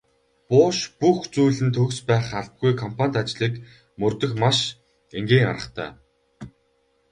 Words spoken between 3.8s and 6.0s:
мөрдөх маш энгийн аргатай.